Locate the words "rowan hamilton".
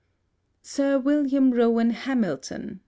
1.51-2.65